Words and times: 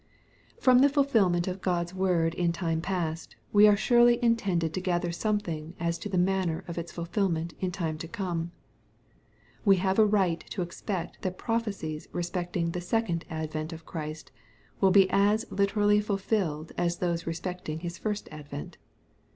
From 0.59 0.79
the 0.79 0.89
fulfilment 0.89 1.47
of 1.47 1.61
God's 1.61 1.93
word 1.93 2.33
in 2.33 2.51
time 2.51 2.81
past, 2.81 3.35
we 3.53 3.67
are 3.67 3.77
surely 3.77 4.17
intended 4.23 4.73
to 4.73 4.81
gather 4.81 5.11
something 5.11 5.75
as 5.79 5.99
to 5.99 6.09
the 6.09 6.17
manner 6.17 6.63
of 6.67 6.79
its 6.79 6.91
fulfilment 6.91 7.53
in 7.59 7.69
time 7.71 7.99
to 7.99 8.07
come. 8.07 8.51
We 9.63 9.75
have 9.75 9.99
a 9.99 10.05
right 10.07 10.39
to 10.49 10.63
expect 10.63 11.21
that 11.21 11.37
prophecies 11.37 12.07
respecting 12.13 12.71
the 12.71 12.81
second 12.81 13.25
advent 13.29 13.73
of 13.73 13.85
Christ, 13.85 14.31
will 14.79 14.89
be 14.89 15.07
as 15.11 15.45
literally 15.51 16.01
fulfilled 16.01 16.71
as 16.79 16.97
those 16.97 17.27
respecting 17.27 17.81
His 17.81 17.99
first 17.99 18.27
advent. 18.31 18.79